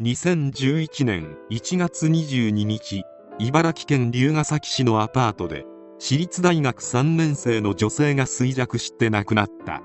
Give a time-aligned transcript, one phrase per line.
[0.00, 3.02] 2011年1月22日
[3.40, 5.64] 茨城県龍ケ崎市のアパートで
[5.98, 9.82] 私立大学3年生の女性が衰弱して亡くなった。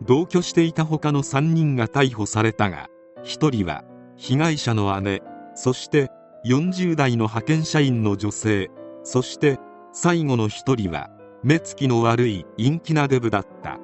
[0.00, 2.88] 同居していた他の3人が逮捕されたが
[3.24, 3.84] 1人は
[4.16, 5.20] 被害者の姉
[5.54, 6.08] そして
[6.46, 8.70] 40代の派遣社員の女性
[9.02, 9.58] そして
[9.92, 11.10] 最後の1人は
[11.42, 13.78] 目つきの悪い陰気なデブだった。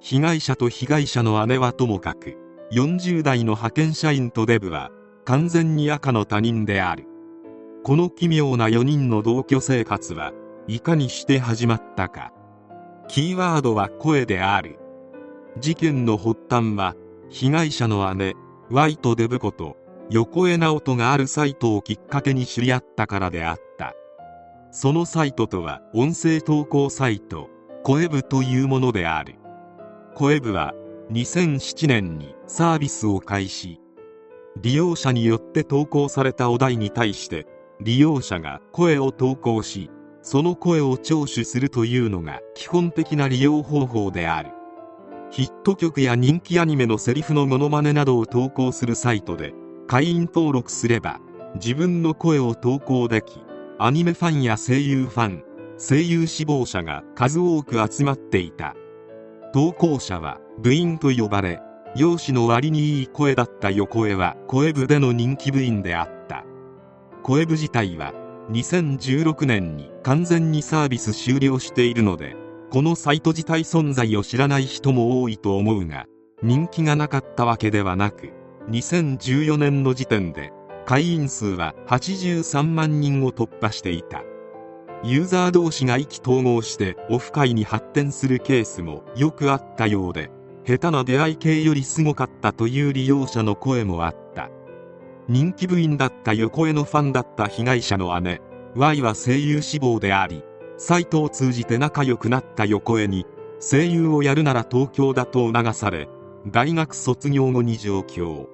[0.00, 2.38] 被害者と被害者の姉はともかく
[2.72, 4.90] 40代の派遣社員とデブは
[5.24, 7.04] 完全に赤の他人である。
[7.82, 10.32] この奇妙な4人の同居生活は
[10.68, 12.32] いかにして始まったか。
[13.08, 14.78] キーワードは声である。
[15.58, 16.94] 事件の発端は
[17.28, 18.34] 被害者の姉
[18.70, 19.76] Y とデブこと
[20.08, 23.94] 横江直人があるサイトをきっかけに知り合ったからであった。
[24.70, 27.50] そのサイトとは音声投稿サイト
[27.82, 29.34] 声部というものである。
[30.14, 30.72] 声部は
[31.10, 33.80] 2007年にサービスを開始。
[34.60, 37.46] 利用者によって投稿されたお題に対して
[37.80, 39.90] 利用者が声を投稿し
[40.22, 44.50] その声を聴取するというのが基本的な利用方法である。
[45.32, 49.52] ヒット曲や人気アニメのセリフのモノマネなどを投稿するサイトで
[49.88, 51.20] 会員登録すれば
[51.56, 53.40] 自分の声を投稿でき
[53.78, 55.44] アニメファンや声優ファン
[55.76, 58.76] 声優志望者が数多く集まっていた。
[59.52, 61.60] 投稿者は部員と呼ばれ
[61.96, 66.44] 容姿の割にいい声だった横江は声部での人気部員であった。
[67.22, 68.12] 声部自体は
[68.50, 72.36] 2016年に完全にサービス終了しているので
[72.70, 76.06] このサイト自体存在を知らない人も多いと思うが
[76.42, 78.30] 人気がなかったわけではなく
[78.68, 80.52] 2014年の時点で
[80.84, 84.22] 会員数は83万人を突破していた。
[85.02, 90.30] ユーザー同士が意気投合してオフ会に発展するケースもよくあったようで
[90.66, 94.50] 下手な出会い系よりすごかったという利用者の声もあった。
[95.30, 98.40] 人気部員だった横江のファンだった被害者の姉
[98.74, 100.42] Y は声優志望であり
[100.76, 103.26] サイトを通じて仲良くなった横江に
[103.60, 106.08] 声優をやるなら東京だと促され
[106.48, 108.48] 大学卒業後に上京。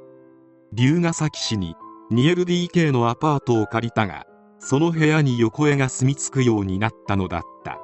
[0.74, 1.76] 龍ケ崎市に
[2.12, 4.26] 2LDK のアパートを借りたが
[4.58, 7.78] その部屋に横江が住み着くようになったのだった。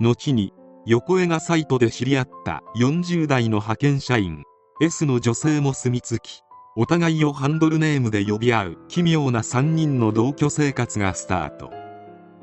[0.00, 0.52] 後に
[0.90, 4.44] 横江がサイトで知り合った40代の派遣社員
[4.80, 6.40] S の女性も住み着き
[6.76, 11.70] お互いをハンドルネームで呼び合う奇妙な3人の同居生活がスタート。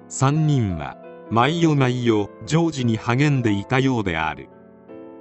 [0.09, 0.95] 3人は
[1.31, 4.49] 毎夜毎夜常時に励んでいたようである。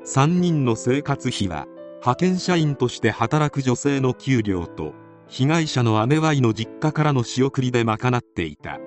[0.04, 1.64] 3人の生活費は
[2.00, 4.92] 派遣社員として働く女性の給料と
[5.28, 8.78] 被害者の姉 Y の実家からの仕送りで賄っていた。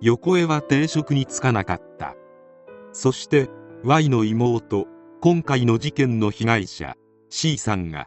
[0.00, 2.14] 横江は定職に就かなかった。
[2.92, 3.50] そして
[3.84, 4.88] Y の妹
[5.20, 6.96] 今回の事件の被害者
[7.30, 8.06] C さんが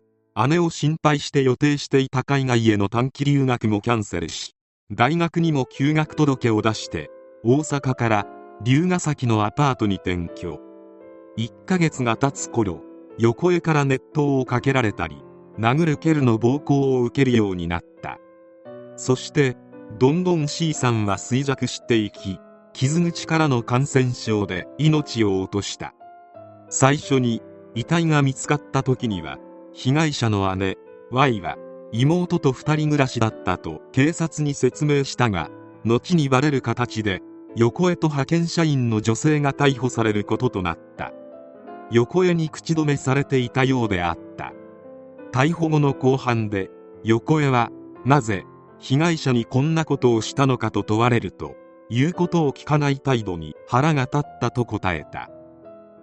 [0.49, 4.53] 姉を心配して予定していた海外への短期留学もキャンセルし
[4.91, 7.09] 大学にも休学届を出して
[7.45, 8.27] 大阪から
[8.61, 10.59] 龍ケ崎のアパートに転居。
[11.37, 12.81] 1ヶ月が経つ頃
[13.17, 15.23] 横江から熱湯をかけられたり
[15.57, 18.17] 殴る蹴るの暴行を受けるようになった。
[18.97, 19.55] そして
[19.97, 22.39] どんどん C さんは衰弱していき
[22.73, 25.93] 傷口からの感染症で命を落とした。
[26.69, 27.41] 最初に
[27.75, 29.37] 遺体が見つかった時には
[29.73, 30.77] 被害者の姉
[31.11, 31.57] Y は
[31.91, 35.49] 妹と2人暮らしだったと警察に説明したが
[35.83, 37.21] 後にバレる形で
[37.55, 41.11] 横江と派遣社員の女性が逮捕されることとなった。
[41.91, 44.53] 横江に口止めされていたようであった。
[45.33, 46.69] 逮捕後の公判で
[47.03, 47.69] 横江は
[48.05, 48.45] なぜ
[48.79, 51.55] 被害者にこんなことをしたのかと問われると
[51.91, 55.29] 言うことを聞かない態度に腹が立ったと答えた。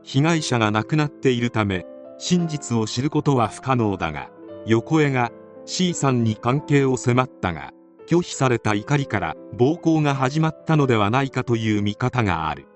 [0.03, 1.87] 被害者が亡くなっているため
[2.19, 4.31] 真実を知ることは不可能だが
[4.67, 5.33] 横江が
[5.65, 7.73] C さんに関係を迫ったが
[8.07, 12.67] 拒否された怒りから暴行が始まったのではないかという見方がある。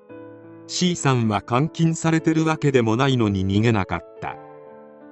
[0.66, 4.36] C さんは監禁されてるわけでもないのに逃げなかった。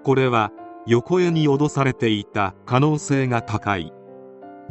[0.05, 0.53] これは
[0.87, 3.93] 横江に脅されていた可能性が高い。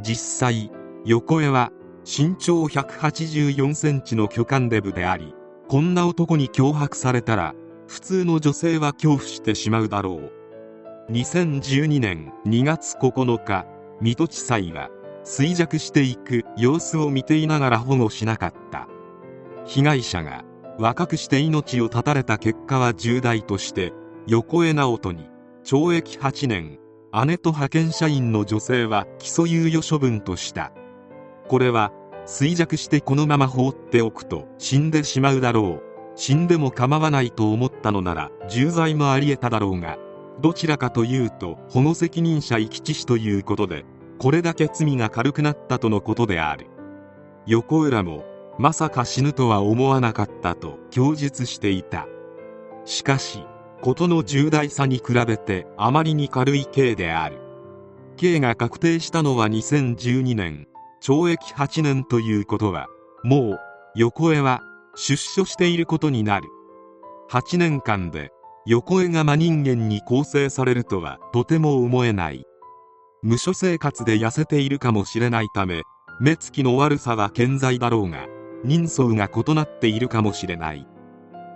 [0.01, 0.71] 実際
[1.06, 1.71] 横江は
[2.06, 5.34] 身長184センチの巨漢デブであり
[5.68, 7.54] こんな男に脅迫されたら
[7.88, 11.12] 普通の女性は恐怖してしまうだろう。
[11.12, 13.66] 2012年2月9日
[14.00, 14.90] 水戸地裁は
[15.25, 18.88] 衰弱していく様子を見ていながら保護しなかった。
[19.66, 20.44] 被害者が
[20.78, 23.92] 若くして命を絶たれた結果は重大として
[24.28, 25.28] 横江直人に
[25.63, 26.80] 懲役8年
[27.25, 30.72] 姉と派遣社員の女性は起訴猶予処分とした。
[31.50, 31.92] これは
[32.25, 35.90] 衰弱してこのまま放っておくと死んでしまうだろう。
[36.16, 39.98] 死んでも構わないと思ったのなら重罪もあり得ただろうが
[40.42, 43.86] どちらかというと保護責任者遺棄致死ということで
[44.18, 46.68] これだけ罪が軽くなったとのことである。
[47.46, 48.25] 横浦も
[48.60, 52.06] まさか死ぬとは思わなかったと供述していた。
[52.86, 53.46] しかし
[53.81, 57.40] 事の重大さに比べてあまりに軽い刑である。
[58.18, 60.69] 刑が確定したのは2012年。
[61.01, 62.88] 懲役8年ということは
[63.24, 63.60] もう
[63.96, 64.62] 横江は
[64.96, 66.48] 出所していることになる。
[67.30, 68.31] 8年間で
[68.66, 72.44] 横江が真人間に構成されるとはとても思えない。
[73.22, 75.84] 無所生活で痩せているかもしれないため
[76.22, 78.28] 目つきの悪さは健在だろうが
[78.63, 80.88] 人相が異なっているかもしれない。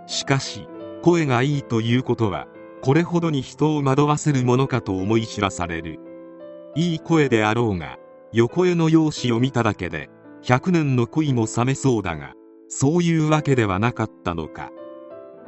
[0.07, 0.67] しかし
[1.01, 2.47] 声がいいということは
[2.81, 5.99] これほどに人を惑わせるものかと思い知らされる。
[6.75, 7.97] いい声であろうが
[8.33, 10.09] 横への容姿を見ただけで
[10.43, 12.33] 100年の恋も冷めそうだが
[12.67, 14.71] そういうわけではなかったのか。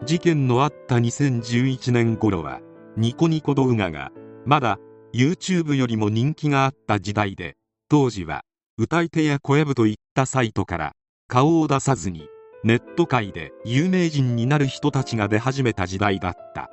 [0.04, 2.60] 事件のあった2011年頃は
[2.98, 4.12] ニコニコ動画が
[4.46, 4.78] まだ
[5.14, 7.56] YouTube よりも人気があった時代で
[7.90, 8.44] 当時は
[8.78, 10.92] 歌い手や小籔といったサイトから
[11.28, 12.28] 顔を出さずに
[12.64, 16.70] ネット界で有名人になる人たちが出始めた時代だった。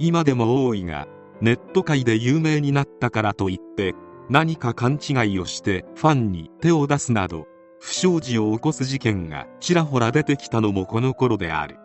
[0.00, 1.06] 今でも多いが
[1.40, 3.94] ネット界で有名になったからといって
[4.30, 7.46] 何か勘違いをしてファンに手を出すなど
[7.80, 11.76] 不祥事を起こす事件がちらほら出てきたのもこの頃である。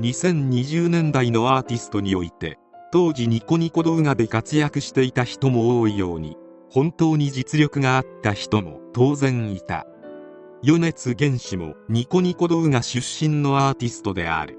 [0.00, 2.58] 2020年代のアーティストにおいて
[2.92, 6.36] 当時ニコニコ動画で活躍していた人も多いように
[6.70, 9.86] 本当に実力があった人も当然いた。
[10.62, 14.58] 米津玄師もニコニコ動画出身のアーティストである。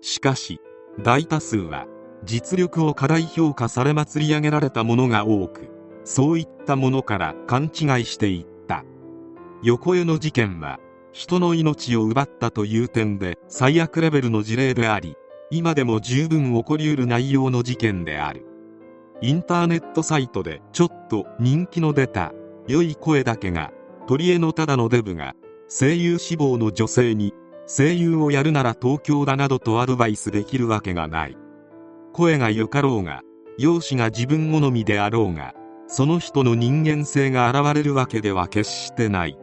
[0.00, 0.60] しかし
[1.02, 1.86] 大多数は
[2.24, 5.77] 実力を過大評価され祭り上げられたものが多く
[6.08, 7.70] そういったものから勘違い
[8.06, 8.82] していった。
[9.62, 10.80] 横江の事件は
[11.12, 15.16] 人の命を奪ったという点で最悪レベルの事例であり
[15.50, 18.46] 今でも十分起こりうる内容の事件である。
[19.20, 22.32] インターネットサイトでちょっと人気の出た
[22.66, 23.70] 良い声だけが
[24.06, 25.34] 鳥江のただのデブが
[25.68, 27.34] 声優志望の女性に
[27.66, 31.36] 声優をやるなら東京だなどとアドバイスできるわけがない。
[32.14, 33.20] 声がよかろうが
[33.58, 35.52] 容姿が自分好みであろうが
[35.88, 39.38] その人の人間性が現れるわけでは決してない。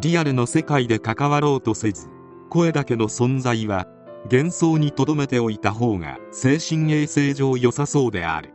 [0.00, 2.08] リアルの世界で関わろうとせず
[2.50, 3.86] 声だけの存在は
[4.30, 8.54] 幻想に留めておいた方が精神衛生上良さそうである。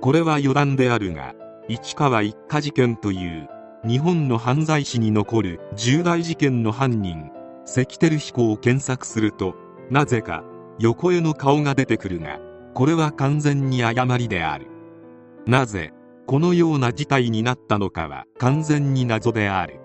[0.00, 1.34] これは余談であるが
[1.68, 3.48] 市川一家事件という
[3.86, 7.30] 日本の犯罪史に残る重大事件の犯人
[7.66, 9.54] 関照彦を検索すると
[9.90, 10.42] なぜか
[10.78, 12.40] 横への顔が出てくるが
[12.72, 14.68] これは完全に誤りである。
[15.46, 15.92] なぜ
[16.30, 19.80] このような事態になったのかは完全に謎である。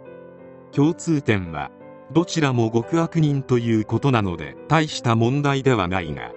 [0.72, 1.72] 共通点は
[2.14, 6.34] どちらも極悪人ということなので大した問題ではないが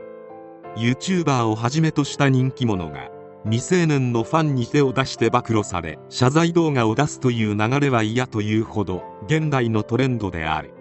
[0.77, 3.11] YouTuber をはじめとした人気者が
[3.45, 10.73] 未成年のファンに手を出して暴露され謝罪動画を出すという流れは嫌というほど現代のトレンドである。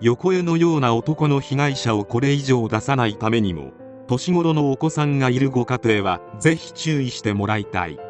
[0.00, 3.70] 横江のような男の被害者をこれ以上出さないためにも
[4.08, 8.00] 年頃のお子さんがいるご家庭はぜひ注意してもらいたい。